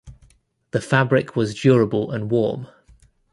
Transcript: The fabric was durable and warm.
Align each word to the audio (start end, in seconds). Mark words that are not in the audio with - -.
The 0.71 0.81
fabric 0.81 1.35
was 1.35 1.53
durable 1.53 2.09
and 2.09 2.31
warm. 2.31 2.65